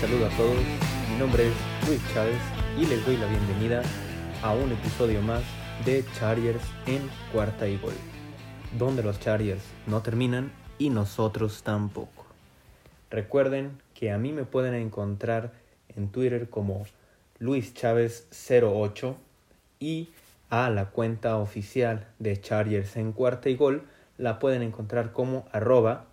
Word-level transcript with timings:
saludo 0.00 0.26
a 0.28 0.30
todos, 0.30 0.56
mi 1.10 1.18
nombre 1.18 1.48
es 1.48 1.54
Luis 1.86 2.00
Chávez 2.14 2.40
y 2.78 2.86
les 2.86 3.04
doy 3.04 3.18
la 3.18 3.26
bienvenida 3.26 3.82
a 4.42 4.54
un 4.54 4.72
episodio 4.72 5.20
más 5.20 5.42
de 5.84 6.02
Chargers 6.18 6.62
en 6.86 7.02
cuarta 7.34 7.68
y 7.68 7.76
gol, 7.76 7.92
donde 8.78 9.02
los 9.02 9.20
Chargers 9.20 9.62
no 9.86 10.00
terminan 10.00 10.52
y 10.78 10.88
nosotros 10.88 11.62
tampoco. 11.64 12.24
Recuerden 13.10 13.78
que 13.92 14.10
a 14.10 14.16
mí 14.16 14.32
me 14.32 14.44
pueden 14.44 14.72
encontrar 14.72 15.52
en 15.94 16.08
Twitter 16.08 16.48
como 16.48 16.86
Luis 17.38 17.74
Chávez 17.74 18.26
08 18.48 19.18
y 19.80 20.08
a 20.48 20.70
la 20.70 20.86
cuenta 20.86 21.36
oficial 21.36 22.06
de 22.18 22.40
Chargers 22.40 22.96
en 22.96 23.12
cuarta 23.12 23.50
y 23.50 23.56
gol 23.56 23.82
la 24.16 24.38
pueden 24.38 24.62
encontrar 24.62 25.12
como 25.12 25.44
arroba 25.52 26.06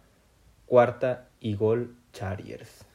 cuarta 0.66 1.30
y 1.40 1.56
gol 1.56 1.96
Chargers. 2.12 2.87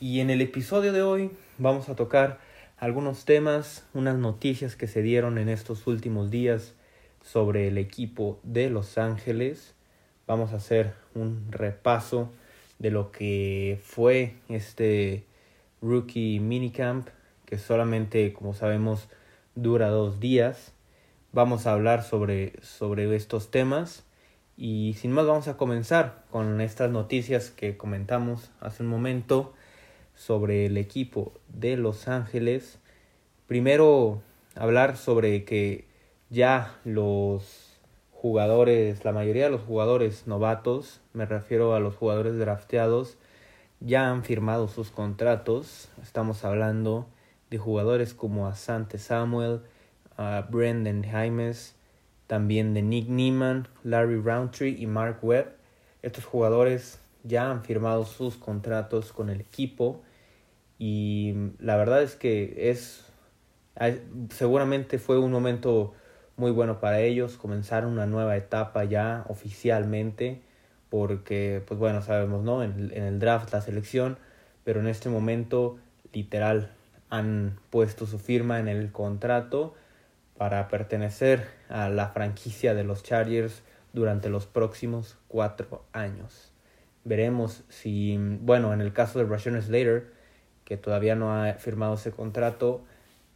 Y 0.00 0.20
en 0.20 0.28
el 0.28 0.40
episodio 0.40 0.92
de 0.92 1.02
hoy 1.02 1.30
vamos 1.56 1.88
a 1.88 1.94
tocar 1.94 2.40
algunos 2.78 3.24
temas, 3.24 3.86
unas 3.94 4.18
noticias 4.18 4.74
que 4.74 4.88
se 4.88 5.02
dieron 5.02 5.38
en 5.38 5.48
estos 5.48 5.86
últimos 5.86 6.32
días 6.32 6.74
sobre 7.22 7.68
el 7.68 7.78
equipo 7.78 8.40
de 8.42 8.70
Los 8.70 8.98
Ángeles. 8.98 9.72
Vamos 10.26 10.52
a 10.52 10.56
hacer 10.56 10.94
un 11.14 11.46
repaso 11.50 12.32
de 12.80 12.90
lo 12.90 13.12
que 13.12 13.80
fue 13.84 14.34
este 14.48 15.24
rookie 15.80 16.40
minicamp 16.40 17.08
que 17.46 17.56
solamente, 17.56 18.32
como 18.32 18.52
sabemos, 18.52 19.08
dura 19.54 19.90
dos 19.90 20.18
días. 20.18 20.72
Vamos 21.32 21.68
a 21.68 21.72
hablar 21.72 22.02
sobre, 22.02 22.52
sobre 22.62 23.14
estos 23.14 23.52
temas 23.52 24.02
y 24.56 24.94
sin 24.94 25.12
más 25.12 25.26
vamos 25.26 25.46
a 25.46 25.56
comenzar 25.56 26.24
con 26.30 26.60
estas 26.60 26.90
noticias 26.90 27.50
que 27.50 27.76
comentamos 27.76 28.50
hace 28.60 28.82
un 28.82 28.88
momento 28.88 29.54
sobre 30.14 30.66
el 30.66 30.76
equipo 30.76 31.32
de 31.48 31.76
Los 31.76 32.08
Ángeles. 32.08 32.78
Primero 33.46 34.22
hablar 34.54 34.96
sobre 34.96 35.44
que 35.44 35.86
ya 36.30 36.76
los 36.84 37.78
jugadores, 38.12 39.04
la 39.04 39.12
mayoría 39.12 39.44
de 39.44 39.50
los 39.50 39.62
jugadores 39.62 40.26
novatos, 40.26 41.00
me 41.12 41.26
refiero 41.26 41.74
a 41.74 41.80
los 41.80 41.94
jugadores 41.94 42.38
drafteados, 42.38 43.18
ya 43.80 44.10
han 44.10 44.24
firmado 44.24 44.66
sus 44.68 44.90
contratos. 44.90 45.90
Estamos 46.02 46.44
hablando 46.44 47.06
de 47.50 47.58
jugadores 47.58 48.14
como 48.14 48.46
Asante 48.46 48.98
Samuel, 48.98 49.60
a 50.16 50.46
Brendan 50.50 51.02
Jaimes, 51.02 51.74
también 52.26 52.72
de 52.72 52.82
Nick 52.82 53.08
Neiman, 53.08 53.68
Larry 53.82 54.20
Roundtree 54.20 54.76
y 54.78 54.86
Mark 54.86 55.18
Webb. 55.22 55.54
Estos 56.02 56.24
jugadores 56.24 57.00
ya 57.24 57.50
han 57.50 57.64
firmado 57.64 58.04
sus 58.04 58.36
contratos 58.36 59.12
con 59.12 59.30
el 59.30 59.40
equipo 59.40 60.02
y 60.78 61.34
la 61.58 61.76
verdad 61.76 62.02
es 62.02 62.14
que 62.14 62.70
es 62.70 63.04
seguramente 64.30 64.98
fue 64.98 65.18
un 65.18 65.32
momento 65.32 65.94
muy 66.36 66.52
bueno 66.52 66.78
para 66.80 67.00
ellos 67.00 67.36
comenzar 67.36 67.86
una 67.86 68.06
nueva 68.06 68.36
etapa 68.36 68.84
ya 68.84 69.24
oficialmente 69.28 70.42
porque 70.90 71.62
pues 71.66 71.80
bueno 71.80 72.02
sabemos 72.02 72.44
no 72.44 72.62
en, 72.62 72.92
en 72.94 73.02
el 73.02 73.18
draft 73.18 73.52
la 73.52 73.60
selección 73.60 74.16
pero 74.62 74.80
en 74.80 74.86
este 74.86 75.08
momento 75.08 75.78
literal 76.12 76.70
han 77.10 77.58
puesto 77.70 78.06
su 78.06 78.18
firma 78.18 78.60
en 78.60 78.68
el 78.68 78.92
contrato 78.92 79.74
para 80.36 80.68
pertenecer 80.68 81.46
a 81.68 81.88
la 81.88 82.08
franquicia 82.08 82.74
de 82.74 82.84
los 82.84 83.02
Chargers 83.02 83.62
durante 83.92 84.28
los 84.28 84.46
próximos 84.46 85.16
cuatro 85.28 85.84
años. 85.92 86.53
Veremos 87.04 87.64
si, 87.68 88.16
bueno, 88.18 88.72
en 88.72 88.80
el 88.80 88.92
caso 88.92 89.18
de 89.18 89.26
Rashawn 89.26 89.60
Slater, 89.60 90.10
que 90.64 90.76
todavía 90.76 91.14
no 91.14 91.34
ha 91.34 91.54
firmado 91.54 91.94
ese 91.94 92.10
contrato, 92.10 92.82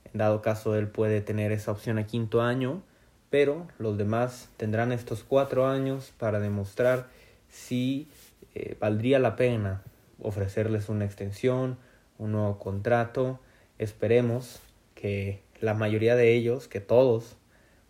en 0.04 0.18
dado 0.18 0.40
caso 0.40 0.74
él 0.74 0.88
puede 0.88 1.20
tener 1.20 1.52
esa 1.52 1.72
opción 1.72 1.98
a 1.98 2.06
quinto 2.06 2.40
año, 2.40 2.82
pero 3.30 3.68
los 3.78 3.98
demás 3.98 4.48
tendrán 4.56 4.92
estos 4.92 5.22
cuatro 5.22 5.66
años 5.66 6.12
para 6.18 6.40
demostrar 6.40 7.08
si 7.50 8.08
eh, 8.54 8.76
valdría 8.80 9.18
la 9.18 9.36
pena 9.36 9.82
ofrecerles 10.20 10.88
una 10.88 11.04
extensión, 11.04 11.76
un 12.18 12.32
nuevo 12.32 12.58
contrato. 12.58 13.38
Esperemos 13.78 14.60
que 14.94 15.42
la 15.60 15.74
mayoría 15.74 16.16
de 16.16 16.34
ellos, 16.34 16.68
que 16.68 16.80
todos, 16.80 17.36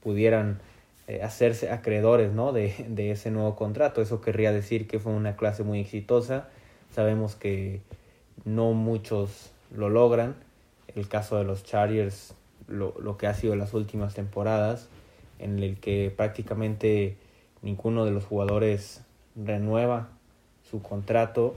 pudieran 0.01 0.61
eh, 1.09 1.23
hacerse 1.23 1.71
acreedores 1.71 2.33
¿no? 2.33 2.53
de, 2.53 2.75
de 2.87 3.11
ese 3.11 3.31
nuevo 3.31 3.57
contrato. 3.57 4.03
Eso 4.03 4.21
querría 4.21 4.53
decir 4.53 4.87
que 4.87 4.99
fue 4.99 5.13
una 5.13 5.37
clase 5.37 5.65
muy 5.65 5.81
exitosa. 5.81 6.49
Sabemos 6.95 7.35
que 7.35 7.81
no 8.45 8.75
muchos 8.75 9.51
lo 9.75 9.89
logran. 9.89 10.37
El 10.95 11.09
caso 11.09 11.39
de 11.39 11.45
los 11.45 11.65
Chargers, 11.65 12.35
lo, 12.67 12.95
lo 13.01 13.17
que 13.17 13.27
ha 13.27 13.33
sido 13.33 13.57
las 13.57 13.73
últimas 13.73 14.15
temporadas, 14.15 14.89
en 15.39 15.59
el 15.63 15.79
que 15.79 16.13
prácticamente 16.15 17.17
ninguno 17.63 18.05
de 18.05 18.11
los 18.11 18.25
jugadores 18.25 19.03
renueva 19.35 20.11
su 20.71 20.83
contrato. 20.83 21.57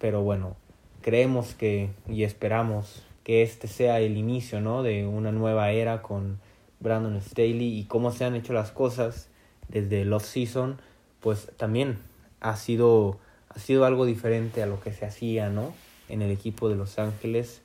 Pero 0.00 0.22
bueno, 0.22 0.56
creemos 1.00 1.54
que 1.54 1.90
y 2.08 2.24
esperamos 2.24 3.04
que 3.22 3.42
este 3.42 3.68
sea 3.68 4.00
el 4.00 4.16
inicio 4.16 4.60
¿no? 4.60 4.82
de 4.82 5.06
una 5.06 5.30
nueva 5.30 5.70
era 5.70 6.02
con 6.02 6.40
Brandon 6.80 7.20
Staley 7.20 7.78
y 7.78 7.84
cómo 7.84 8.10
se 8.10 8.24
han 8.24 8.34
hecho 8.34 8.52
las 8.52 8.72
cosas 8.72 9.28
desde 9.68 10.02
el 10.02 10.12
off-season, 10.12 10.80
pues 11.20 11.50
también 11.56 11.98
ha 12.40 12.56
sido, 12.56 13.18
ha 13.48 13.58
sido 13.58 13.84
algo 13.84 14.06
diferente 14.06 14.62
a 14.62 14.66
lo 14.66 14.80
que 14.80 14.92
se 14.92 15.04
hacía 15.04 15.50
¿no? 15.50 15.74
en 16.08 16.22
el 16.22 16.30
equipo 16.30 16.68
de 16.68 16.76
Los 16.76 16.98
Ángeles 16.98 17.62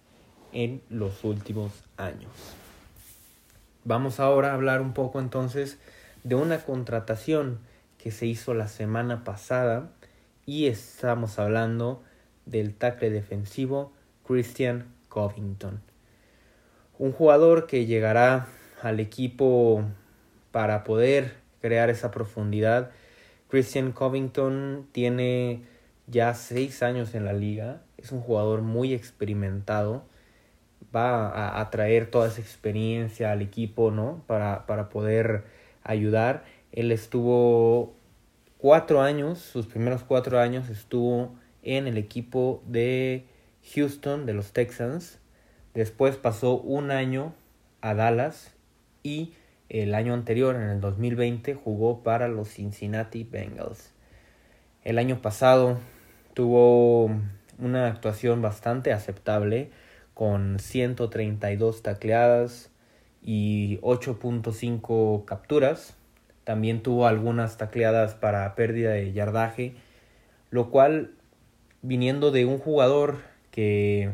en 0.54 0.82
los 0.90 1.24
últimos 1.24 1.72
años. 1.98 2.32
Vamos 3.84 4.20
ahora 4.20 4.52
a 4.52 4.54
hablar 4.54 4.82
un 4.82 4.94
poco 4.94 5.20
entonces 5.20 5.78
de 6.24 6.36
una 6.36 6.60
contratación 6.60 7.60
que 7.98 8.12
se 8.12 8.26
hizo 8.26 8.54
la 8.54 8.68
semana 8.68 9.24
pasada 9.24 9.92
y 10.46 10.68
estamos 10.68 11.40
hablando 11.40 12.04
del 12.46 12.76
tackle 12.76 13.10
defensivo 13.10 13.92
Christian 14.26 14.86
Covington. 15.10 15.82
Un 16.98 17.12
jugador 17.12 17.68
que 17.68 17.86
llegará 17.86 18.48
al 18.82 19.00
equipo 19.00 19.84
para 20.52 20.84
poder 20.84 21.34
crear 21.62 21.90
esa 21.90 22.12
profundidad. 22.12 22.92
Christian 23.50 23.92
Covington 23.92 24.88
tiene 24.92 25.64
ya 26.08 26.34
seis 26.34 26.84
años 26.84 27.16
en 27.16 27.26
la 27.26 27.34
liga, 27.34 27.82
es 27.98 28.12
un 28.12 28.22
jugador 28.22 28.62
muy 28.62 28.94
experimentado, 28.94 30.06
va 30.96 31.60
a, 31.60 31.70
traer 31.72 32.10
toda 32.10 32.28
esa 32.28 32.42
experiencia 32.42 33.32
al 33.32 33.42
equipo, 33.42 33.92
¿no? 33.92 34.24
Para, 34.28 34.66
para 34.66 34.90
poder 34.90 35.44
ayudar. 35.84 36.46
Él 36.72 36.92
estuvo 36.92 37.96
cuatro 38.58 39.02
años, 39.02 39.40
sus 39.40 39.66
primeros 39.68 40.04
cuatro 40.04 40.40
años 40.40 40.70
estuvo 40.70 41.36
en 41.64 41.88
el 41.88 41.98
equipo 41.98 42.64
de 42.66 43.26
Houston 43.74 44.26
de 44.26 44.34
los 44.34 44.54
Texans. 44.54 45.20
Después 45.74 46.16
pasó 46.16 46.58
un 46.58 46.92
año 46.92 47.34
a 47.82 47.94
Dallas 47.94 48.55
y 49.06 49.34
el 49.70 49.94
año 49.94 50.14
anterior, 50.14 50.56
en 50.56 50.64
el 50.64 50.82
2020, 50.82 51.54
jugó 51.54 52.02
para 52.02 52.28
los 52.28 52.50
Cincinnati 52.50 53.24
Bengals. 53.24 53.94
El 54.84 54.98
año 54.98 55.22
pasado 55.22 55.78
tuvo 56.34 57.12
una 57.60 57.88
actuación 57.88 58.42
bastante 58.42 58.92
aceptable 58.92 59.70
con 60.16 60.58
132 60.60 61.84
tacleadas 61.84 62.72
y 63.22 63.78
8.5 63.82 65.26
capturas. 65.26 65.96
También 66.44 66.82
tuvo 66.82 67.06
algunas 67.06 67.58
tacleadas 67.58 68.16
para 68.16 68.56
pérdida 68.56 68.92
de 68.92 69.14
yardaje, 69.14 69.76
lo 70.50 70.72
cual 70.72 71.12
viniendo 71.84 72.32
de 72.32 72.46
un 72.46 72.58
jugador 72.58 73.18
que 73.52 74.14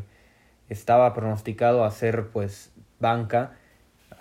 estaba 0.68 1.14
pronosticado 1.14 1.84
a 1.84 1.90
ser 1.90 2.28
pues 2.28 2.72
banca, 2.98 3.56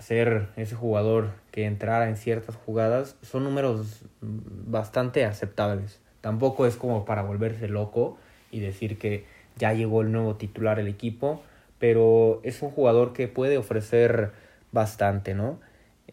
ser 0.01 0.49
ese 0.55 0.75
jugador 0.75 1.31
que 1.51 1.65
entrara 1.65 2.09
en 2.09 2.17
ciertas 2.17 2.55
jugadas, 2.55 3.15
son 3.21 3.43
números 3.43 4.03
bastante 4.21 5.25
aceptables. 5.25 5.99
Tampoco 6.21 6.65
es 6.65 6.75
como 6.75 7.05
para 7.05 7.23
volverse 7.23 7.67
loco 7.67 8.17
y 8.51 8.59
decir 8.59 8.97
que 8.97 9.25
ya 9.57 9.73
llegó 9.73 10.01
el 10.01 10.11
nuevo 10.11 10.35
titular 10.35 10.77
del 10.77 10.87
equipo, 10.87 11.41
pero 11.79 12.41
es 12.43 12.61
un 12.61 12.69
jugador 12.69 13.13
que 13.13 13.27
puede 13.27 13.57
ofrecer 13.57 14.31
bastante, 14.71 15.33
¿no? 15.33 15.59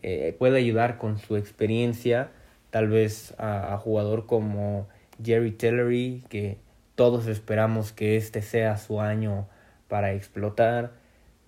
Eh, 0.02 0.34
puede 0.38 0.58
ayudar 0.58 0.98
con 0.98 1.18
su 1.18 1.36
experiencia, 1.36 2.30
tal 2.70 2.88
vez 2.88 3.34
a, 3.38 3.74
a 3.74 3.78
jugador 3.78 4.26
como 4.26 4.88
Jerry 5.22 5.52
Tillery, 5.52 6.24
que 6.28 6.58
todos 6.94 7.26
esperamos 7.26 7.92
que 7.92 8.16
este 8.16 8.42
sea 8.42 8.76
su 8.76 9.00
año 9.00 9.46
para 9.88 10.12
explotar. 10.12 10.92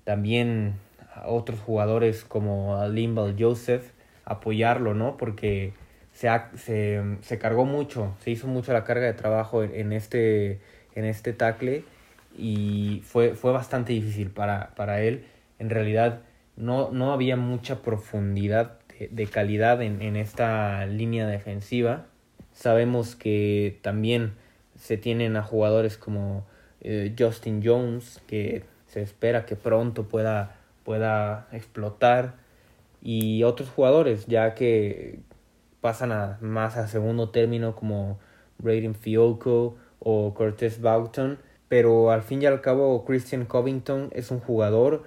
También 0.05 0.75
otros 1.27 1.61
jugadores 1.61 2.25
como 2.25 2.87
Limbal 2.89 3.37
Joseph, 3.39 3.93
apoyarlo, 4.25 4.95
¿no? 4.95 5.17
Porque 5.17 5.73
se, 6.13 6.29
se, 6.57 7.03
se, 7.23 7.39
cargó 7.39 7.65
mucho, 7.65 8.15
se 8.23 8.31
hizo 8.31 8.47
mucho 8.47 8.73
la 8.73 8.85
carga 8.85 9.07
de 9.07 9.15
trabajo 9.15 9.63
en, 9.63 9.93
este, 9.93 10.61
en 10.95 11.05
este 11.05 11.33
tackle 11.33 11.85
y 12.37 13.03
fue, 13.05 13.35
fue 13.35 13.53
bastante 13.53 13.93
difícil 13.93 14.31
para, 14.31 14.75
para 14.75 15.03
él. 15.03 15.25
En 15.59 15.71
realidad 15.71 16.21
no, 16.57 16.91
no 16.91 17.13
había 17.13 17.37
mucha 17.37 17.83
profundidad 17.83 18.79
de, 19.11 19.27
calidad 19.27 19.81
en, 19.83 20.03
en, 20.03 20.17
esta 20.17 20.85
línea 20.87 21.27
defensiva. 21.27 22.07
Sabemos 22.53 23.17
que 23.17 23.79
también 23.83 24.35
se 24.77 24.97
tienen 24.97 25.37
a 25.37 25.43
jugadores 25.43 25.97
como 25.97 26.45
eh, 26.81 27.15
Justin 27.19 27.63
Jones, 27.65 28.21
que 28.27 28.65
se 28.87 29.03
espera 29.03 29.47
que 29.47 29.57
pronto 29.57 30.09
pueda, 30.09 30.57
pueda 30.91 31.47
explotar, 31.53 32.35
y 33.01 33.45
otros 33.45 33.69
jugadores, 33.69 34.27
ya 34.27 34.57
que 34.57 35.21
pasan 35.81 36.11
a, 36.11 36.37
más 36.41 36.77
a 36.77 36.89
segundo 36.89 37.31
término 37.31 37.77
como 37.77 38.19
Braden 38.59 38.97
Fiocco 38.97 39.77
o 40.01 40.35
Cortez 40.35 40.81
Boughton, 40.81 41.39
pero 41.69 42.11
al 42.11 42.23
fin 42.23 42.43
y 42.43 42.47
al 42.47 42.61
cabo 42.61 43.05
Christian 43.05 43.45
Covington 43.45 44.11
es 44.17 44.33
un 44.33 44.41
jugador 44.41 45.05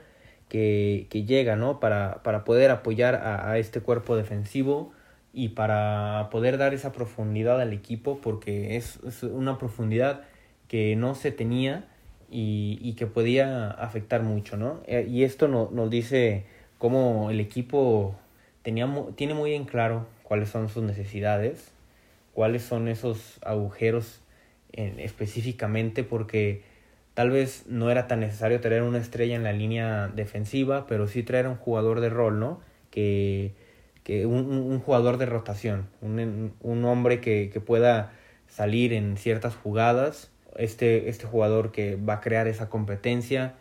que, 0.48 1.08
que 1.10 1.26
llega 1.26 1.58
¿no? 1.58 1.82
para, 1.82 2.24
para 2.24 2.46
poder 2.46 2.72
apoyar 2.72 3.16
a, 3.16 3.58
este 3.58 3.82
cuerpo 3.82 4.16
defensivo 4.16 4.94
y 5.34 5.50
para 5.50 6.30
poder 6.32 6.58
dar 6.58 6.74
esa 6.74 6.94
profundidad 6.94 7.60
al 7.60 7.74
equipo 7.74 8.20
porque 8.22 8.78
es 8.78 9.00
una 9.24 9.58
profundidad 9.58 10.22
que 10.70 10.96
no 10.96 11.14
se 11.14 11.34
tenía 11.34 11.90
y, 12.30 12.80
y 12.82 12.94
que 12.94 13.08
podía 13.08 13.70
afectar 13.70 14.24
mucho, 14.24 14.58
¿no? 14.58 14.82
Eh, 14.88 15.08
y 15.10 15.24
esto 15.24 15.48
no, 15.48 15.70
nos 15.72 15.90
dice 15.90 16.46
cómo 16.78 17.30
el 17.32 17.40
equipo 17.40 18.16
tenía, 18.64 18.90
tiene 19.16 19.34
muy 19.34 19.54
en 19.54 19.66
claro 19.66 20.08
cuáles 20.24 20.50
son 20.50 20.70
sus 20.70 20.84
necesidades, 20.84 21.72
cuáles 22.34 22.64
son 22.64 22.88
esos 22.88 23.40
agujeros 23.44 24.22
en, 24.72 25.00
específicamente, 25.00 26.04
porque 26.04 26.64
tal 27.14 27.30
vez 27.30 27.66
no 27.68 27.92
era 27.92 28.08
tan 28.08 28.22
necesario 28.22 28.60
traer 28.62 28.82
una 28.84 28.98
estrella 28.98 29.36
en 29.36 29.44
la 29.44 29.54
línea 29.54 30.08
defensiva, 30.08 30.88
pero 30.88 31.08
sí 31.08 31.24
traer 31.24 31.48
un 31.48 31.56
jugador 31.56 32.00
de 32.02 32.10
rol, 32.10 32.40
¿no? 32.40 32.60
Que, 32.90 33.54
que 34.04 34.26
un, 34.26 34.46
un 34.50 34.80
jugador 34.80 35.18
de 35.18 35.26
rotación, 35.26 35.88
un, 36.02 36.54
un 36.62 36.86
hombre 36.86 37.22
que, 37.22 37.50
que 37.52 37.62
pueda 37.62 38.12
salir 38.48 38.94
en 38.94 39.18
ciertas 39.18 39.56
jugadas, 39.56 40.33
este, 40.58 41.10
este 41.10 41.26
jugador 41.26 41.72
que 41.72 41.96
va 41.96 42.16
a 42.16 42.22
crear 42.22 42.48
esa 42.48 42.70
competencia, 42.70 43.56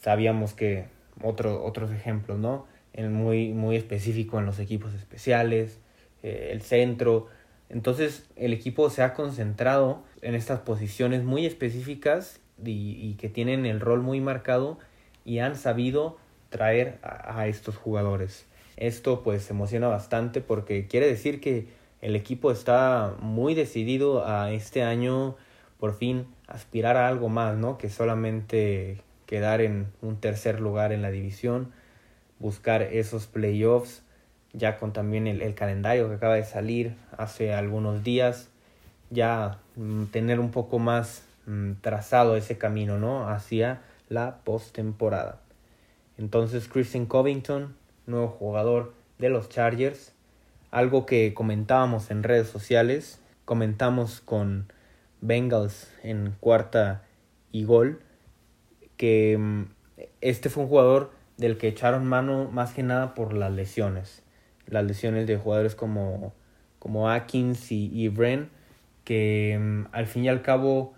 sabíamos 0.00 0.54
que 0.54 0.86
otro, 1.22 1.64
otros 1.64 1.90
ejemplos, 1.90 2.38
¿no? 2.38 2.66
En 2.92 3.12
muy, 3.12 3.52
muy 3.52 3.76
específico 3.76 4.38
en 4.38 4.46
los 4.46 4.58
equipos 4.58 4.94
especiales, 4.94 5.78
eh, 6.22 6.50
el 6.52 6.62
centro. 6.62 7.26
Entonces 7.68 8.28
el 8.36 8.52
equipo 8.52 8.90
se 8.90 9.02
ha 9.02 9.14
concentrado 9.14 10.02
en 10.22 10.34
estas 10.34 10.60
posiciones 10.60 11.22
muy 11.22 11.46
específicas 11.46 12.40
y, 12.64 13.14
que 13.14 13.28
tienen 13.28 13.66
el 13.66 13.80
rol 13.80 14.02
muy 14.02 14.20
marcado 14.20 14.78
y 15.24 15.38
han 15.38 15.54
sabido 15.54 16.16
traer 16.48 16.98
a, 17.02 17.40
a, 17.40 17.46
estos 17.46 17.76
jugadores. 17.76 18.46
Esto 18.76 19.22
pues 19.22 19.48
emociona 19.50 19.88
bastante 19.88 20.40
porque 20.40 20.86
quiere 20.86 21.06
decir 21.06 21.40
que 21.40 21.68
el 22.00 22.16
equipo 22.16 22.50
está 22.50 23.14
muy 23.20 23.54
decidido 23.54 24.26
a 24.26 24.52
este 24.52 24.82
año 24.82 25.36
por 25.78 25.94
fin 25.94 26.26
aspirar 26.46 26.96
a 26.96 27.08
algo 27.08 27.28
más, 27.28 27.56
¿no? 27.56 27.78
Que 27.78 27.88
solamente 27.88 29.02
quedar 29.26 29.60
en 29.60 29.88
un 30.00 30.16
tercer 30.16 30.60
lugar 30.60 30.92
en 30.92 31.02
la 31.02 31.10
división, 31.10 31.72
buscar 32.38 32.82
esos 32.82 33.26
playoffs, 33.26 34.02
ya 34.52 34.78
con 34.78 34.92
también 34.92 35.26
el, 35.26 35.54
calendario 35.54 36.08
que 36.08 36.14
acaba 36.14 36.34
de 36.34 36.44
salir 36.44 36.96
hace 37.16 37.52
algunos 37.52 38.02
días, 38.02 38.48
ya 39.10 39.58
mm, 39.76 40.04
tener 40.06 40.40
un 40.40 40.50
poco 40.50 40.78
más 40.78 41.24
mm, 41.46 41.72
trazado 41.80 42.36
ese 42.36 42.58
camino, 42.58 42.98
¿no? 42.98 43.28
Hacia 43.28 43.80
la 44.08 44.38
postemporada. 44.44 45.40
Entonces 46.16 46.68
Christian 46.68 47.06
Covington, 47.06 47.76
nuevo 48.06 48.28
jugador 48.28 48.94
de 49.18 49.28
los 49.28 49.48
Chargers, 49.48 50.12
algo 50.70 51.06
que 51.06 51.34
comentábamos 51.34 52.10
en 52.10 52.22
redes 52.22 52.48
sociales, 52.48 53.20
comentamos 53.44 54.20
con 54.20 54.72
Bengals 55.20 55.92
en 56.02 56.34
cuarta 56.40 57.02
y 57.52 57.64
gol, 57.64 58.00
que 58.96 59.36
mm, 59.38 59.64
este 60.20 60.48
fue 60.48 60.64
un 60.64 60.68
jugador 60.68 61.12
del 61.36 61.56
que 61.56 61.68
echaron 61.68 62.06
mano 62.06 62.50
más 62.50 62.72
que 62.72 62.82
nada 62.82 63.14
por 63.14 63.32
las 63.32 63.52
lesiones. 63.52 64.22
Las 64.66 64.84
lesiones 64.84 65.26
de 65.26 65.36
jugadores 65.36 65.74
como, 65.74 66.34
como 66.78 67.08
Atkins 67.08 67.72
y, 67.72 67.90
y 67.92 68.08
Bren, 68.08 68.50
que 69.04 69.58
mm, 69.60 69.86
al 69.92 70.06
fin 70.06 70.24
y 70.24 70.28
al 70.28 70.42
cabo 70.42 70.94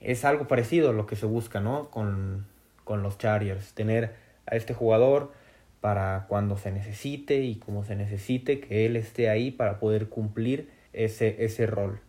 es 0.00 0.24
algo 0.24 0.48
parecido 0.48 0.90
a 0.90 0.92
lo 0.92 1.06
que 1.06 1.16
se 1.16 1.26
busca 1.26 1.60
¿no? 1.60 1.90
con, 1.90 2.46
con 2.84 3.02
los 3.02 3.18
Chargers. 3.18 3.74
Tener 3.74 4.14
a 4.46 4.56
este 4.56 4.74
jugador 4.74 5.32
para 5.80 6.26
cuando 6.28 6.56
se 6.56 6.72
necesite 6.72 7.40
y 7.42 7.56
como 7.56 7.84
se 7.84 7.96
necesite, 7.96 8.60
que 8.60 8.86
él 8.86 8.96
esté 8.96 9.28
ahí 9.28 9.50
para 9.50 9.78
poder 9.78 10.08
cumplir 10.08 10.70
ese, 10.92 11.44
ese 11.44 11.66
rol. 11.66 12.00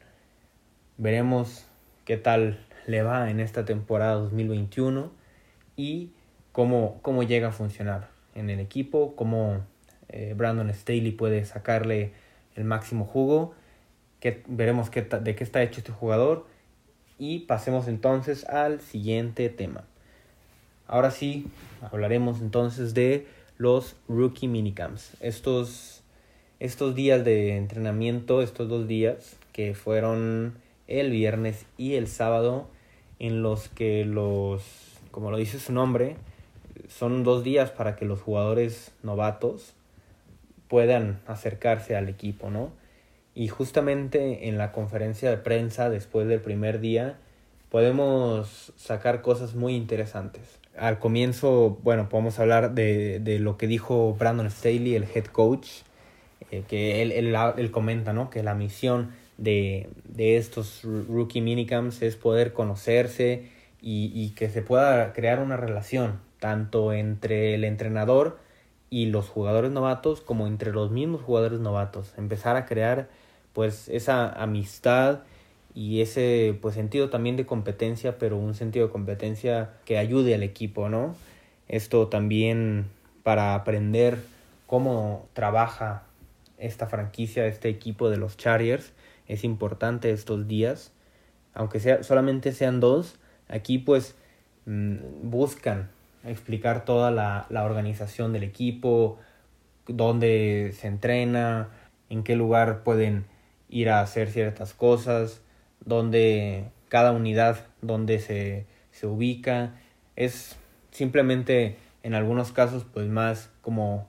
Veremos 1.01 1.65
qué 2.05 2.15
tal 2.15 2.63
le 2.85 3.01
va 3.01 3.31
en 3.31 3.39
esta 3.39 3.65
temporada 3.65 4.13
2021 4.13 5.11
y 5.75 6.11
cómo, 6.51 6.99
cómo 7.01 7.23
llega 7.23 7.47
a 7.47 7.51
funcionar 7.51 8.09
en 8.35 8.51
el 8.51 8.59
equipo, 8.59 9.15
cómo 9.15 9.65
eh, 10.09 10.35
Brandon 10.37 10.71
Staley 10.71 11.11
puede 11.11 11.43
sacarle 11.45 12.11
el 12.55 12.65
máximo 12.65 13.05
jugo, 13.05 13.55
que, 14.19 14.43
veremos 14.45 14.91
qué, 14.91 15.01
de 15.01 15.33
qué 15.33 15.43
está 15.43 15.63
hecho 15.63 15.79
este 15.79 15.91
jugador 15.91 16.45
y 17.17 17.39
pasemos 17.39 17.87
entonces 17.87 18.45
al 18.45 18.79
siguiente 18.79 19.49
tema. 19.49 19.83
Ahora 20.85 21.09
sí, 21.09 21.47
hablaremos 21.81 22.41
entonces 22.41 22.93
de 22.93 23.25
los 23.57 23.95
rookie 24.07 24.47
minicamps. 24.47 25.17
Estos, 25.19 26.03
estos 26.59 26.93
días 26.93 27.25
de 27.25 27.57
entrenamiento, 27.57 28.43
estos 28.43 28.69
dos 28.69 28.87
días 28.87 29.35
que 29.51 29.73
fueron 29.73 30.60
el 30.99 31.11
viernes 31.11 31.65
y 31.77 31.95
el 31.95 32.07
sábado, 32.07 32.67
en 33.19 33.41
los 33.41 33.69
que 33.69 34.05
los 34.05 34.63
como 35.11 35.29
lo 35.29 35.37
dice 35.37 35.59
su 35.59 35.73
nombre, 35.73 36.15
son 36.87 37.23
dos 37.23 37.43
días 37.43 37.69
para 37.69 37.95
que 37.95 38.05
los 38.05 38.21
jugadores 38.21 38.91
novatos 39.03 39.73
puedan 40.67 41.19
acercarse 41.27 41.95
al 41.95 42.09
equipo, 42.09 42.49
¿no? 42.49 42.71
Y 43.35 43.49
justamente 43.49 44.47
en 44.47 44.57
la 44.57 44.71
conferencia 44.71 45.29
de 45.29 45.37
prensa 45.37 45.89
después 45.89 46.27
del 46.27 46.41
primer 46.41 46.79
día 46.79 47.17
podemos 47.69 48.73
sacar 48.75 49.21
cosas 49.21 49.55
muy 49.55 49.75
interesantes. 49.75 50.59
Al 50.77 50.99
comienzo, 50.99 51.77
bueno, 51.83 52.09
podemos 52.09 52.39
hablar 52.39 52.73
de, 52.73 53.19
de 53.19 53.39
lo 53.39 53.57
que 53.57 53.67
dijo 53.67 54.13
Brandon 54.13 54.49
Staley, 54.49 54.95
el 54.95 55.03
head 55.03 55.25
coach, 55.25 55.67
eh, 56.49 56.63
que 56.67 57.01
él, 57.01 57.11
él, 57.11 57.35
él, 57.57 57.71
comenta, 57.71 58.11
¿no? 58.11 58.29
Que 58.29 58.43
la 58.43 58.55
misión 58.55 59.11
de, 59.41 59.89
de 60.05 60.37
estos 60.37 60.83
rookie 60.83 61.41
minicamps 61.41 62.01
es 62.01 62.15
poder 62.15 62.53
conocerse 62.53 63.49
y, 63.81 64.11
y 64.13 64.29
que 64.29 64.49
se 64.49 64.61
pueda 64.61 65.11
crear 65.13 65.39
una 65.39 65.57
relación 65.57 66.19
tanto 66.39 66.93
entre 66.93 67.55
el 67.55 67.63
entrenador 67.63 68.37
y 68.89 69.07
los 69.07 69.29
jugadores 69.29 69.71
novatos 69.71 70.21
como 70.21 70.47
entre 70.47 70.71
los 70.71 70.91
mismos 70.91 71.21
jugadores 71.21 71.59
novatos. 71.59 72.13
Empezar 72.17 72.55
a 72.55 72.65
crear 72.65 73.09
pues 73.53 73.89
esa 73.89 74.29
amistad 74.29 75.21
y 75.73 76.01
ese 76.01 76.57
pues 76.61 76.75
sentido 76.75 77.09
también 77.09 77.37
de 77.37 77.45
competencia 77.45 78.17
pero 78.17 78.37
un 78.37 78.55
sentido 78.55 78.87
de 78.87 78.91
competencia 78.91 79.71
que 79.85 79.97
ayude 79.97 80.35
al 80.35 80.43
equipo 80.43 80.89
no 80.89 81.15
esto 81.69 82.07
también 82.07 82.87
para 83.23 83.55
aprender 83.55 84.17
cómo 84.67 85.27
trabaja 85.33 86.03
esta 86.57 86.87
franquicia 86.87 87.47
este 87.47 87.69
equipo 87.69 88.09
de 88.09 88.17
los 88.17 88.35
Chargers 88.35 88.91
es 89.33 89.43
importante 89.43 90.11
estos 90.11 90.47
días 90.47 90.91
aunque 91.53 91.79
sea 91.79 92.03
solamente 92.03 92.51
sean 92.53 92.79
dos 92.79 93.19
Aquí 93.51 93.77
pues 93.77 94.15
mm, 94.65 95.29
buscan 95.29 95.89
explicar 96.23 96.85
toda 96.85 97.11
la, 97.11 97.45
la 97.49 97.65
organización 97.65 98.31
del 98.31 98.43
equipo, 98.43 99.19
dónde 99.87 100.73
se 100.77 100.87
entrena, 100.87 101.69
en 102.09 102.23
qué 102.23 102.35
lugar 102.35 102.83
pueden 102.83 103.25
ir 103.69 103.89
a 103.89 104.01
hacer 104.01 104.29
ciertas 104.29 104.73
cosas, 104.73 105.41
dónde 105.83 106.65
cada 106.87 107.11
unidad, 107.11 107.65
dónde 107.81 108.19
se, 108.19 108.65
se 108.91 109.07
ubica. 109.07 109.75
Es 110.15 110.55
simplemente 110.91 111.77
en 112.03 112.13
algunos 112.13 112.53
casos 112.53 112.85
pues 112.85 113.07
más 113.07 113.49
como 113.61 114.07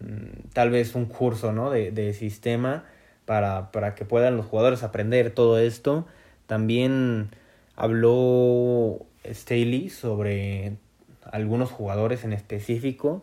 mm, 0.00 0.50
tal 0.52 0.70
vez 0.70 0.94
un 0.94 1.06
curso 1.06 1.52
¿no? 1.52 1.70
de, 1.70 1.92
de 1.92 2.12
sistema 2.12 2.84
para, 3.26 3.70
para 3.72 3.94
que 3.94 4.06
puedan 4.06 4.36
los 4.36 4.46
jugadores 4.46 4.82
aprender 4.82 5.30
todo 5.30 5.58
esto. 5.58 6.06
También 6.46 7.28
habló 7.74 9.04
Staley 9.24 9.90
sobre 9.90 10.76
algunos 11.30 11.70
jugadores 11.70 12.24
en 12.24 12.32
específico. 12.32 13.22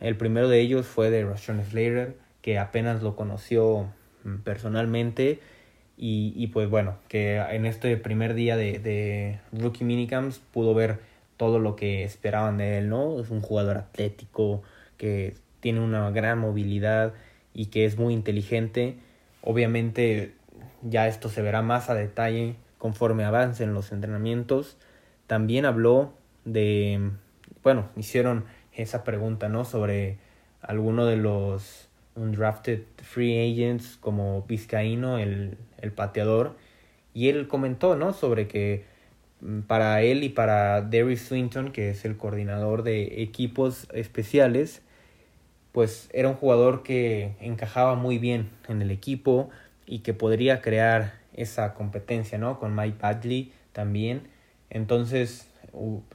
El 0.00 0.16
primero 0.16 0.48
de 0.48 0.60
ellos 0.60 0.86
fue 0.86 1.10
de 1.10 1.24
Rashawn 1.24 1.62
Slater, 1.64 2.16
que 2.42 2.58
apenas 2.58 3.02
lo 3.02 3.16
conoció 3.16 3.86
mm, 4.24 4.36
personalmente 4.38 5.40
Y, 5.98 6.34
y 6.36 6.48
pues 6.48 6.68
bueno, 6.68 6.98
que 7.08 7.36
en 7.38 7.64
este 7.66 7.96
primer 7.96 8.34
día 8.34 8.56
de, 8.56 8.78
de 8.78 9.40
Rookie 9.52 9.84
Minicamps 9.84 10.40
pudo 10.52 10.74
ver 10.74 10.98
todo 11.38 11.58
lo 11.58 11.76
que 11.76 12.04
esperaban 12.04 12.58
de 12.58 12.78
él, 12.78 12.88
¿no? 12.88 13.20
Es 13.20 13.30
un 13.30 13.40
jugador 13.40 13.78
atlético 13.78 14.62
que 14.98 15.34
tiene 15.60 15.80
una 15.80 16.10
gran 16.10 16.38
movilidad 16.38 17.14
y 17.54 17.66
que 17.66 17.86
es 17.86 17.96
muy 17.98 18.14
inteligente. 18.14 18.96
Obviamente 19.46 20.34
ya 20.82 21.06
esto 21.06 21.28
se 21.28 21.40
verá 21.40 21.62
más 21.62 21.88
a 21.88 21.94
detalle 21.94 22.56
conforme 22.78 23.24
avancen 23.24 23.74
los 23.74 23.92
entrenamientos. 23.92 24.76
También 25.28 25.64
habló 25.64 26.14
de, 26.44 27.12
bueno, 27.62 27.88
hicieron 27.96 28.44
esa 28.72 29.04
pregunta, 29.04 29.48
¿no? 29.48 29.64
Sobre 29.64 30.18
alguno 30.60 31.06
de 31.06 31.16
los 31.16 31.88
undrafted 32.16 32.80
free 32.96 33.52
agents 33.52 33.96
como 34.00 34.42
Vizcaíno, 34.42 35.18
el, 35.18 35.56
el 35.78 35.92
pateador, 35.92 36.56
y 37.14 37.28
él 37.28 37.46
comentó, 37.46 37.94
¿no? 37.94 38.12
Sobre 38.12 38.48
que 38.48 38.84
mm, 39.42 39.60
para 39.60 40.02
él 40.02 40.24
y 40.24 40.28
para 40.28 40.82
Derry 40.82 41.16
Swinton, 41.16 41.70
que 41.70 41.90
es 41.90 42.04
el 42.04 42.16
coordinador 42.16 42.82
de 42.82 43.22
equipos 43.22 43.86
especiales, 43.92 44.82
pues 45.76 46.08
era 46.14 46.30
un 46.30 46.36
jugador 46.36 46.82
que 46.82 47.36
encajaba 47.38 47.96
muy 47.96 48.16
bien 48.16 48.48
en 48.66 48.80
el 48.80 48.90
equipo 48.90 49.50
y 49.84 49.98
que 49.98 50.14
podría 50.14 50.62
crear 50.62 51.16
esa 51.34 51.74
competencia, 51.74 52.38
¿no? 52.38 52.58
Con 52.58 52.74
Mike 52.74 52.96
Badley 52.98 53.52
también. 53.74 54.22
Entonces, 54.70 55.46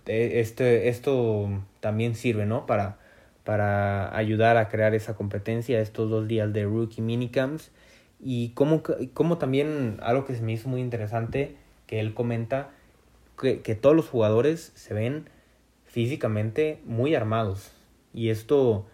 este, 0.08 0.90
esto 0.90 1.48
también 1.80 2.16
sirve, 2.16 2.48
¿no? 2.48 2.66
Para, 2.66 2.98
para 3.44 4.18
ayudar 4.18 4.58
a 4.58 4.68
crear 4.68 4.96
esa 4.96 5.14
competencia 5.14 5.80
estos 5.80 6.10
dos 6.10 6.28
días 6.28 6.52
de 6.52 6.64
rookie 6.64 7.04
minicamps. 7.04 7.70
Y 8.20 8.54
como, 8.56 8.82
como 9.14 9.38
también 9.38 10.00
algo 10.02 10.26
que 10.26 10.34
se 10.34 10.42
me 10.42 10.54
hizo 10.54 10.70
muy 10.70 10.82
interesante, 10.82 11.56
que 11.86 12.00
él 12.00 12.16
comenta, 12.16 12.72
que, 13.40 13.62
que 13.62 13.76
todos 13.76 13.96
los 13.96 14.10
jugadores 14.10 14.72
se 14.74 14.96
ven 14.96 15.30
físicamente 15.86 16.80
muy 16.84 17.14
armados. 17.14 17.72
Y 18.12 18.30
esto 18.30 18.88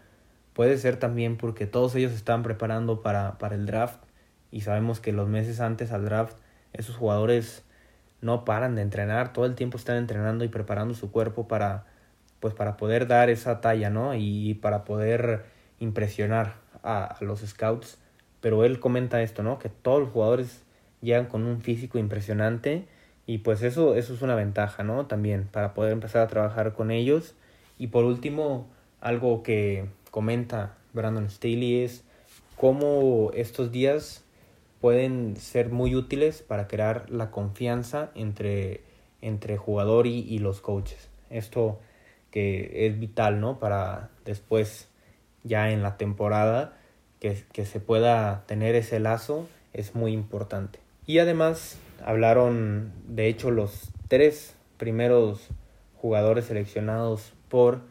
Puede 0.58 0.80
ser 0.80 0.98
también 0.98 1.38
porque 1.38 1.68
todos 1.68 1.94
ellos 1.94 2.14
están 2.14 2.42
preparando 2.42 3.04
para, 3.04 3.38
para 3.38 3.54
el 3.54 3.68
draft 3.68 4.00
y 4.50 4.62
sabemos 4.62 5.00
que 5.00 5.14
los 5.14 5.30
meses 5.30 5.60
antes 5.60 5.92
al 5.92 6.04
draft 6.04 6.36
esos 6.74 6.96
jugadores 6.96 7.64
no 8.22 8.44
paran 8.44 8.74
de 8.74 8.82
entrenar, 8.82 9.34
todo 9.34 9.46
el 9.46 9.54
tiempo 9.54 9.78
están 9.78 9.98
entrenando 9.98 10.44
y 10.44 10.48
preparando 10.48 10.96
su 10.96 11.12
cuerpo 11.12 11.48
para 11.48 11.86
pues 12.40 12.56
para 12.56 12.76
poder 12.76 13.06
dar 13.06 13.30
esa 13.30 13.62
talla, 13.62 13.92
¿no? 13.92 14.16
Y 14.16 14.56
para 14.56 14.84
poder 14.84 15.46
impresionar 15.80 16.56
a, 16.82 17.04
a, 17.04 17.24
los 17.24 17.42
scouts. 17.42 18.00
Pero 18.42 18.66
él 18.66 18.80
comenta 18.80 19.22
esto, 19.22 19.44
¿no? 19.44 19.60
Que 19.60 19.70
todos 19.70 20.00
los 20.00 20.10
jugadores 20.10 20.64
llegan 21.02 21.28
con 21.28 21.46
un 21.46 21.62
físico 21.62 22.00
impresionante 22.00 22.88
y 23.28 23.38
pues 23.38 23.62
eso, 23.62 23.94
eso 23.94 24.12
es 24.16 24.24
una 24.24 24.34
ventaja, 24.34 24.84
¿no? 24.84 25.06
También 25.06 25.48
para 25.52 25.76
poder 25.76 25.92
empezar 25.92 26.24
a 26.24 26.28
trabajar 26.28 26.74
con 26.74 26.90
ellos. 26.90 27.36
Y 27.78 27.88
por 27.90 28.06
último, 28.06 28.68
algo 29.02 29.44
que, 29.44 29.96
comenta 30.10 30.78
Brandon 30.94 31.30
Staley 31.30 31.84
es 31.84 32.04
cómo 32.56 33.32
estos 33.34 33.72
días 33.72 34.24
pueden 34.82 35.38
ser 35.38 35.70
muy 35.70 35.96
útiles 35.96 36.42
para 36.42 36.68
crear 36.68 37.10
la 37.10 37.32
confianza 37.32 38.12
entre, 38.16 38.82
entre 39.22 39.58
jugador 39.58 40.08
y, 40.08 40.20
y 40.20 40.40
los 40.40 40.62
coaches. 40.62 41.10
Esto 41.30 41.80
que 42.32 42.88
es 42.88 43.00
vital, 43.00 43.40
¿no? 43.40 43.60
Para 43.60 44.10
después, 44.26 44.88
ya 45.44 45.72
en 45.72 45.82
la 45.82 45.98
temporada, 45.98 46.78
que, 47.20 47.44
que 47.52 47.66
se 47.66 47.80
pueda 47.80 48.46
tener 48.48 48.76
ese 48.76 49.00
lazo 49.00 49.48
es 49.74 49.96
muy 49.96 50.14
importante. 50.14 50.80
Y 51.06 51.20
además 51.20 51.78
hablaron, 52.06 52.92
de 53.08 53.28
hecho, 53.28 53.50
los 53.50 53.92
tres 54.08 54.56
primeros 54.78 55.48
jugadores 55.96 56.46
seleccionados 56.46 57.34
por 57.50 57.82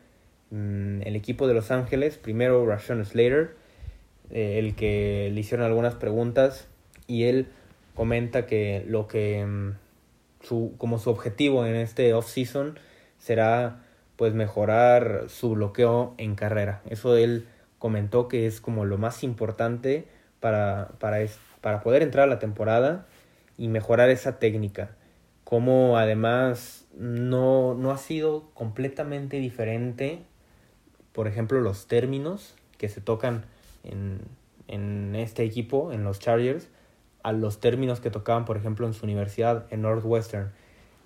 Mm, 0.50 1.02
el 1.02 1.16
equipo 1.16 1.48
de 1.48 1.54
Los 1.54 1.70
Ángeles, 1.70 2.18
primero 2.18 2.64
Rashawn 2.66 3.04
Slater, 3.04 3.56
eh, 4.30 4.58
el 4.58 4.74
que 4.76 5.30
le 5.32 5.40
hicieron 5.40 5.66
algunas 5.66 5.94
preguntas 5.94 6.68
y 7.06 7.24
él 7.24 7.48
comenta 7.94 8.46
que 8.46 8.84
lo 8.86 9.08
que 9.08 9.44
mm, 9.44 9.72
su, 10.42 10.74
como 10.78 10.98
su 10.98 11.10
objetivo 11.10 11.66
en 11.66 11.74
este 11.76 12.14
off-season 12.14 12.78
será 13.18 13.82
pues 14.16 14.34
mejorar 14.34 15.24
su 15.28 15.50
bloqueo 15.50 16.14
en 16.18 16.36
carrera. 16.36 16.80
Eso 16.88 17.16
él 17.16 17.46
comentó 17.78 18.28
que 18.28 18.46
es 18.46 18.60
como 18.60 18.84
lo 18.84 18.98
más 18.98 19.24
importante 19.24 20.06
para, 20.40 20.90
para, 21.00 21.18
para 21.60 21.82
poder 21.82 22.02
entrar 22.02 22.24
a 22.24 22.30
la 22.30 22.38
temporada 22.38 23.06
y 23.58 23.68
mejorar 23.68 24.10
esa 24.10 24.38
técnica. 24.38 24.96
Como 25.44 25.98
además 25.98 26.86
no, 26.96 27.74
no 27.74 27.90
ha 27.90 27.98
sido 27.98 28.50
completamente 28.54 29.38
diferente 29.38 30.24
por 31.16 31.28
ejemplo, 31.28 31.62
los 31.62 31.86
términos 31.86 32.54
que 32.76 32.90
se 32.90 33.00
tocan 33.00 33.46
en, 33.84 34.20
en 34.68 35.16
este 35.16 35.44
equipo, 35.44 35.90
en 35.90 36.04
los 36.04 36.20
Chargers, 36.20 36.68
a 37.22 37.32
los 37.32 37.58
términos 37.58 38.00
que 38.00 38.10
tocaban, 38.10 38.44
por 38.44 38.58
ejemplo, 38.58 38.86
en 38.86 38.92
su 38.92 39.06
universidad, 39.06 39.66
en 39.70 39.80
Northwestern, 39.80 40.52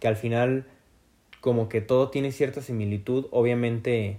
que 0.01 0.09
al 0.09 0.17
final 0.17 0.67
como 1.41 1.69
que 1.69 1.81
todo 1.81 2.11
tiene 2.11 2.33
cierta 2.33 2.61
similitud, 2.61 3.27
obviamente 3.31 4.19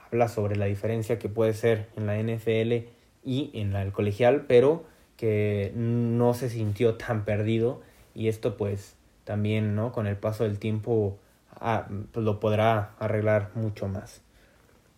habla 0.00 0.26
sobre 0.26 0.56
la 0.56 0.64
diferencia 0.64 1.18
que 1.18 1.28
puede 1.28 1.52
ser 1.52 1.88
en 1.96 2.06
la 2.06 2.18
NFL 2.18 2.88
y 3.22 3.50
en 3.52 3.74
la 3.74 3.92
colegial, 3.92 4.46
pero 4.48 4.84
que 5.18 5.70
no 5.76 6.32
se 6.32 6.48
sintió 6.48 6.94
tan 6.94 7.26
perdido 7.26 7.82
y 8.14 8.28
esto 8.28 8.56
pues 8.56 8.96
también, 9.24 9.76
¿no? 9.76 9.92
Con 9.92 10.06
el 10.06 10.16
paso 10.16 10.44
del 10.44 10.58
tiempo 10.58 11.18
ah, 11.60 11.88
pues 12.10 12.24
lo 12.24 12.40
podrá 12.40 12.92
arreglar 12.98 13.50
mucho 13.54 13.86
más. 13.86 14.22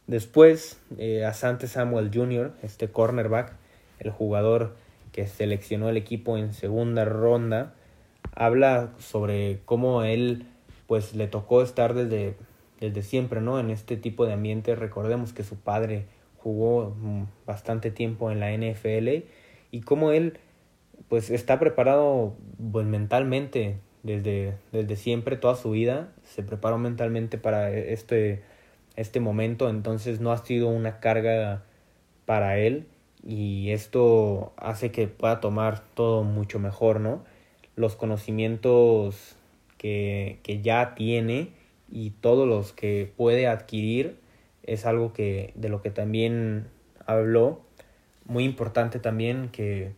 Después, 0.06 0.78
eh, 0.98 1.24
Asante 1.24 1.68
Samuel 1.68 2.10
Jr., 2.12 2.52
este 2.62 2.88
cornerback, 2.88 3.54
el 3.98 4.10
jugador 4.10 4.74
que 5.12 5.26
seleccionó 5.26 5.88
el 5.88 5.96
equipo 5.96 6.36
en 6.36 6.54
segunda 6.54 7.04
ronda, 7.04 7.74
habla 8.34 8.92
sobre 8.98 9.60
cómo 9.64 10.02
él 10.02 10.46
pues 10.86 11.14
le 11.14 11.28
tocó 11.28 11.62
estar 11.62 11.94
desde, 11.94 12.36
desde 12.80 13.02
siempre, 13.02 13.40
¿no? 13.40 13.60
En 13.60 13.70
este 13.70 13.96
tipo 13.96 14.26
de 14.26 14.32
ambiente. 14.32 14.74
Recordemos 14.74 15.32
que 15.32 15.44
su 15.44 15.56
padre 15.56 16.06
jugó 16.38 16.94
mm, 16.98 17.24
bastante 17.46 17.90
tiempo 17.90 18.30
en 18.30 18.40
la 18.40 18.52
NFL 18.52 19.24
y 19.70 19.80
cómo 19.82 20.10
él 20.12 20.38
pues 21.08 21.30
está 21.30 21.58
preparado 21.58 22.34
pues, 22.72 22.86
mentalmente 22.86 23.78
desde, 24.02 24.54
desde 24.72 24.96
siempre, 24.96 25.36
toda 25.36 25.54
su 25.54 25.70
vida, 25.70 26.12
se 26.24 26.42
preparó 26.42 26.78
mentalmente 26.78 27.38
para 27.38 27.70
este 27.70 28.42
este 28.96 29.20
momento, 29.20 29.68
entonces 29.68 30.20
no 30.20 30.32
ha 30.32 30.38
sido 30.38 30.68
una 30.68 31.00
carga 31.00 31.62
para 32.26 32.58
él 32.58 32.86
y 33.24 33.70
esto 33.70 34.52
hace 34.56 34.90
que 34.90 35.06
pueda 35.08 35.40
tomar 35.40 35.80
todo 35.94 36.24
mucho 36.24 36.58
mejor, 36.58 37.00
¿no? 37.00 37.24
Los 37.76 37.96
conocimientos 37.96 39.36
que, 39.78 40.38
que 40.42 40.60
ya 40.60 40.94
tiene 40.94 41.50
y 41.90 42.10
todos 42.10 42.48
los 42.48 42.72
que 42.72 43.12
puede 43.16 43.46
adquirir 43.46 44.16
es 44.62 44.86
algo 44.86 45.12
que 45.12 45.52
de 45.54 45.68
lo 45.68 45.82
que 45.82 45.90
también 45.90 46.68
habló 47.06 47.60
muy 48.24 48.44
importante 48.44 48.98
también 48.98 49.48
que 49.50 49.92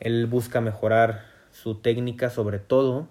él 0.00 0.26
busca 0.26 0.60
mejorar 0.60 1.24
su 1.52 1.76
técnica 1.76 2.30
sobre 2.30 2.58
todo 2.58 3.08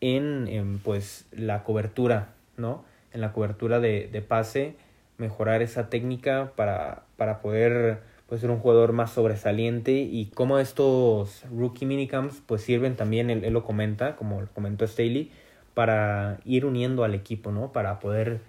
en, 0.00 0.48
en 0.48 0.78
pues 0.78 1.26
la 1.32 1.64
cobertura 1.64 2.34
no 2.56 2.84
en 3.12 3.20
la 3.20 3.32
cobertura 3.32 3.80
de, 3.80 4.08
de 4.10 4.22
pase, 4.22 4.76
mejorar 5.18 5.62
esa 5.62 5.88
técnica 5.88 6.52
para, 6.56 7.04
para 7.16 7.40
poder 7.40 8.00
pues, 8.32 8.40
ser 8.40 8.50
un 8.50 8.58
jugador 8.58 8.92
más 8.92 9.12
sobresaliente 9.12 9.92
y 9.92 10.30
como 10.34 10.58
estos 10.58 11.44
rookie 11.50 11.86
minicamps 11.86 12.42
pues 12.46 12.62
sirven 12.62 12.96
también, 12.96 13.30
él, 13.30 13.52
lo 13.52 13.62
comenta, 13.62 14.16
como 14.16 14.46
comentó 14.54 14.86
Staley, 14.86 15.30
para 15.74 16.40
ir 16.44 16.66
uniendo 16.66 17.04
al 17.04 17.14
equipo, 17.14 17.52
¿no? 17.52 17.72
Para 17.72 17.98
poder 18.00 18.40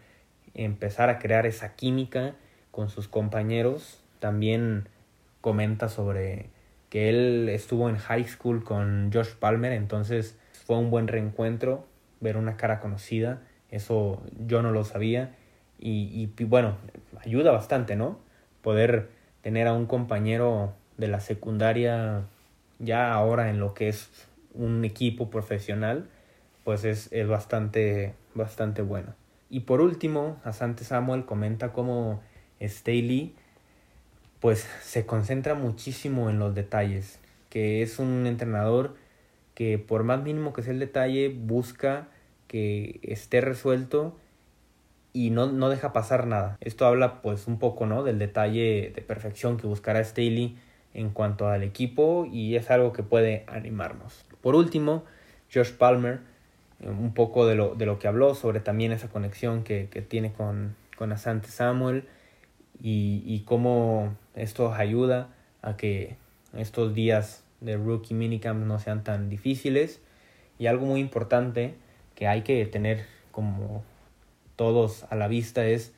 empezar 0.53 1.09
a 1.09 1.19
crear 1.19 1.45
esa 1.45 1.75
química 1.75 2.35
con 2.71 2.89
sus 2.89 3.07
compañeros. 3.07 4.01
También 4.19 4.87
comenta 5.41 5.89
sobre 5.89 6.49
que 6.89 7.09
él 7.09 7.49
estuvo 7.49 7.89
en 7.89 7.97
high 7.97 8.25
school 8.25 8.63
con 8.63 9.11
Josh 9.13 9.33
Palmer, 9.39 9.73
entonces 9.73 10.37
fue 10.65 10.77
un 10.77 10.91
buen 10.91 11.07
reencuentro, 11.07 11.85
ver 12.21 12.37
una 12.37 12.55
cara 12.55 12.79
conocida 12.79 13.41
eso 13.73 14.21
yo 14.47 14.61
no 14.61 14.71
lo 14.71 14.85
sabía 14.85 15.35
y, 15.79 16.29
bueno, 16.45 16.77
ayuda 17.19 17.51
bastante, 17.51 17.95
¿no? 17.97 18.19
Poder 18.61 19.09
tener 19.41 19.67
a 19.67 19.73
un 19.73 19.85
compañero 19.85 20.73
de 20.97 21.09
la 21.09 21.19
secundaria 21.19 22.21
ya 22.79 23.11
ahora 23.11 23.49
en 23.49 23.59
lo 23.59 23.73
que 23.73 23.89
es 23.89 24.09
un 24.53 24.85
equipo 24.85 25.29
profesional, 25.29 26.07
pues 26.63 26.85
es, 26.85 27.11
es 27.11 27.27
bastante, 27.27 28.13
bastante 28.33 28.81
bueno. 28.81 29.15
Y 29.49 29.61
por 29.61 29.81
último, 29.81 30.37
Asante 30.45 30.85
Samuel 30.85 31.25
comenta 31.25 31.73
cómo 31.73 32.21
Staley 32.61 33.35
pues 34.39 34.67
se 34.83 35.05
concentra 35.05 35.55
muchísimo 35.55 36.29
en 36.29 36.39
los 36.39 36.53
detalles, 36.53 37.19
que 37.49 37.81
es 37.81 37.99
un 37.99 38.27
entrenador 38.27 38.95
que 39.55 39.79
por 39.79 40.03
más 40.03 40.21
mínimo 40.21 40.53
que 40.53 40.61
sea 40.61 40.73
el 40.73 40.79
detalle, 40.79 41.29
busca 41.29 42.07
que 42.53 42.99
esté 43.01 43.41
resuelto 43.41 44.15
y 45.11 45.31
no, 45.31 45.51
no 45.51 45.69
deja 45.69 45.91
pasar 45.91 46.27
nada. 46.27 46.55
Esto 46.61 46.85
habla 46.85 47.19
pues 47.23 47.47
un 47.47 47.57
poco 47.57 47.87
¿no? 47.87 48.03
del 48.03 48.19
detalle 48.19 48.93
de 48.93 49.01
perfección 49.01 49.57
que 49.57 49.65
buscará 49.65 50.03
Staley 50.03 50.55
en 50.93 51.09
cuanto 51.09 51.47
al 51.47 51.63
equipo 51.63 52.27
y 52.31 52.55
es 52.55 52.69
algo 52.69 52.93
que 52.93 53.01
puede 53.01 53.43
animarnos. 53.47 54.23
Por 54.41 54.53
último, 54.53 55.03
Josh 55.51 55.71
Palmer, 55.71 56.19
eh, 56.79 56.89
un 56.89 57.15
poco 57.15 57.47
de 57.47 57.55
lo, 57.55 57.73
de 57.73 57.87
lo 57.87 57.97
que 57.97 58.07
habló 58.07 58.35
sobre 58.35 58.59
también 58.59 58.91
esa 58.91 59.09
conexión 59.09 59.63
que, 59.63 59.89
que 59.89 60.03
tiene 60.03 60.31
con, 60.31 60.75
con 60.95 61.11
Asante 61.11 61.47
Samuel 61.47 62.07
y, 62.79 63.23
y 63.25 63.39
cómo 63.45 64.15
esto 64.35 64.71
ayuda 64.71 65.29
a 65.63 65.75
que 65.75 66.17
estos 66.55 66.93
días 66.93 67.43
de 67.61 67.77
rookie 67.77 68.13
minicamp 68.13 68.63
no 68.63 68.77
sean 68.77 69.03
tan 69.03 69.27
difíciles 69.27 70.01
y 70.59 70.67
algo 70.67 70.85
muy 70.85 70.99
importante 70.99 71.81
que 72.15 72.27
hay 72.27 72.41
que 72.41 72.65
tener 72.65 73.05
como 73.31 73.83
todos 74.55 75.05
a 75.09 75.15
la 75.15 75.27
vista 75.27 75.65
es 75.65 75.93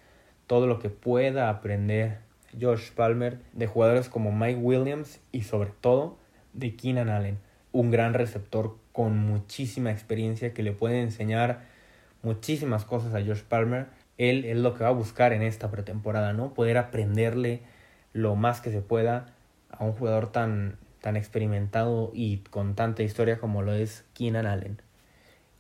todo 0.48 0.68
lo 0.68 0.80
que 0.80 0.90
pueda 0.90 1.50
aprender 1.50 2.20
Josh 2.60 2.92
Palmer 2.92 3.40
de 3.54 3.68
jugadores 3.68 4.10
como 4.10 4.32
Mike 4.32 4.60
Williams 4.60 5.20
y 5.32 5.42
sobre 5.42 5.72
todo 5.82 6.18
de 6.54 6.76
Keenan 6.76 7.10
Allen, 7.10 7.38
un 7.72 7.92
gran 7.92 8.14
receptor 8.14 8.78
con 8.92 9.18
muchísima 9.18 9.92
experiencia 9.92 10.54
que 10.54 10.64
le 10.64 10.72
puede 10.72 11.02
enseñar 11.02 11.64
muchísimas 12.22 12.86
cosas 12.86 13.14
a 13.14 13.24
Josh 13.24 13.44
Palmer. 13.44 13.88
Él 14.18 14.46
es 14.46 14.58
lo 14.58 14.74
que 14.74 14.84
va 14.84 14.90
a 14.90 14.94
buscar 14.94 15.34
en 15.34 15.42
esta 15.42 15.70
pretemporada, 15.70 16.32
¿no? 16.32 16.54
Poder 16.54 16.78
aprenderle 16.78 17.62
lo 18.14 18.36
más 18.36 18.62
que 18.62 18.72
se 18.72 18.82
pueda 18.82 19.26
a 19.70 19.84
un 19.84 19.92
jugador 19.92 20.32
tan, 20.32 20.78
tan 21.02 21.18
experimentado 21.18 22.12
y 22.14 22.38
con 22.38 22.76
tanta 22.76 23.04
historia 23.04 23.38
como 23.40 23.62
lo 23.62 23.74
es 23.74 24.06
Keenan 24.14 24.46
Allen. 24.46 24.85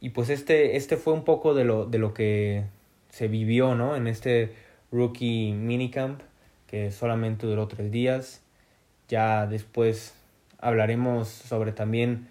Y 0.06 0.12
pues 0.12 0.30
este, 0.30 0.78
este 0.78 0.98
fue 0.98 1.14
un 1.14 1.24
poco 1.24 1.56
de 1.56 1.64
lo, 1.64 1.88
de 1.88 1.98
lo 1.98 2.14
que 2.14 2.66
se 3.10 3.28
vivió 3.28 3.74
¿no? 3.74 3.96
en 3.96 4.06
este 4.06 4.54
rookie 4.92 5.52
minicamp 5.54 6.22
que 6.68 6.92
solamente 6.92 7.48
duró 7.48 7.68
tres 7.68 7.92
días. 7.92 8.44
Ya 9.08 9.48
después 9.48 10.14
hablaremos 10.60 11.28
sobre 11.28 11.72
también, 11.72 12.28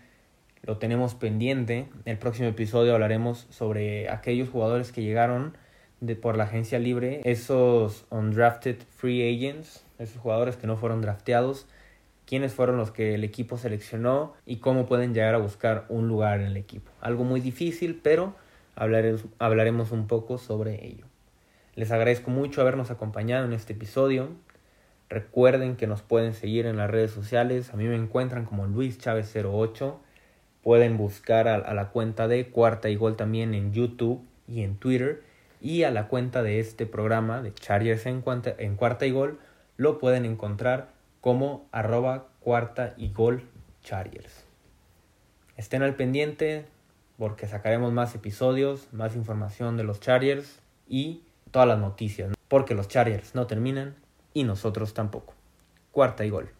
lo 0.62 0.78
tenemos 0.78 1.16
pendiente, 1.16 1.88
en 2.04 2.12
el 2.12 2.16
próximo 2.16 2.47
episodio 2.47 2.95
hablaremos 2.95 3.49
sobre 3.50 4.09
aquellos 4.09 4.50
jugadores 4.50 4.93
que 4.93 5.02
llegaron 5.02 5.57
de, 6.00 6.14
por 6.14 6.37
la 6.37 6.45
agencia 6.45 6.78
libre, 6.78 7.23
esos 7.25 8.07
undrafted 8.09 8.76
free 8.99 9.21
agents, 9.35 9.85
esos 9.99 10.19
jugadores 10.19 10.57
que 10.57 10.69
no 10.69 10.76
fueron 10.76 11.00
drafteados, 11.00 11.66
quiénes 12.26 12.52
fueron 12.52 12.76
los 12.76 12.90
que 12.90 13.14
el 13.14 13.25
equipo 13.25 13.57
seleccionó 13.57 14.35
y 14.47 14.57
cómo 14.57 14.87
pueden 14.87 15.14
llegar 15.14 15.35
a 15.35 15.38
buscar 15.38 15.85
un 15.88 16.09
lugar 16.09 16.40
en 16.40 16.47
el 16.47 16.57
equipo. 16.57 16.90
Algo 17.00 17.25
muy 17.25 17.40
difícil, 17.40 18.00
pero 18.02 18.35
hablaremos 18.76 19.93
un 19.93 20.07
poco 20.07 20.38
sobre 20.38 20.87
ello. 20.87 21.07
Les 21.75 21.90
agradezco 21.90 22.31
mucho 22.31 22.61
habernos 22.61 22.90
acompañado 22.90 23.45
en 23.45 23.52
este 23.52 23.73
episodio. 23.73 24.28
Recuerden 25.09 25.76
que 25.76 25.87
nos 25.87 26.02
pueden 26.02 26.35
seguir 26.35 26.66
en 26.66 26.76
las 26.76 26.90
redes 26.90 27.11
sociales. 27.11 27.73
A 27.73 27.76
mí 27.76 27.85
me 27.85 27.97
encuentran 27.97 28.45
como 28.45 28.66
Luis 28.66 28.99
Chávez 28.99 29.35
08. 29.35 30.00
Pueden 30.62 30.97
buscar 30.97 31.49
a, 31.49 31.75
la 31.75 31.90
cuenta 31.90 32.26
de 32.26 32.49
Cuarta 32.49 32.88
y 32.88 32.97
Gol 32.97 33.16
también 33.16 33.54
en 33.54 33.73
YouTube 33.73 34.25
y 34.49 34.62
en 34.62 34.76
Twitter. 34.76 35.23
Y 35.61 35.83
a 35.83 35.90
la 35.90 36.09
cuenta 36.09 36.43
de 36.43 36.61
este 36.61 36.87
programa 36.87 37.43
de 37.43 37.52
Chargers 37.52 38.07
en, 38.07 38.23
en 38.59 38.76
Cuarta 38.76 39.07
y 39.07 39.11
Gol 39.11 39.38
lo 39.76 39.99
pueden 39.99 40.25
encontrar 40.25 40.94
como 41.25 41.66
arroba 41.73 42.28
Cuarta 42.40 42.93
y 42.99 43.11
Gol 43.11 43.49
Chargers. 43.83 44.44
Estén 45.57 45.83
al 45.83 45.96
pendiente, 45.96 46.66
porque 47.16 47.46
sacaremos 47.46 47.94
más 47.94 48.14
episodios, 48.14 48.92
más 48.92 49.16
información 49.16 49.79
de 49.79 49.85
los 49.85 50.01
Chargers 50.01 50.61
y 50.87 51.22
todas 51.51 51.66
las 51.66 51.79
noticias, 51.79 52.35
porque 52.46 52.75
los 52.75 52.88
Chargers 52.88 53.35
no 53.35 53.46
terminan 53.46 53.94
y 54.35 54.44
nosotros 54.44 54.92
tampoco. 54.92 55.33
Cuarta 55.92 56.27
y 56.27 56.29
gol. 56.29 56.54